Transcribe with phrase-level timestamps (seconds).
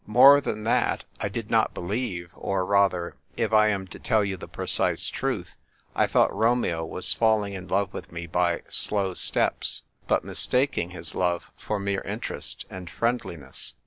[0.07, 4.35] More than that, I did not believe, or rather, if I am to tell you
[4.35, 5.51] the precise truth,
[5.93, 10.47] 1 thought Romeo was fall ing in love with me by slow steps, but mis
[10.47, 13.75] taking his love for mere interest and friendli ness.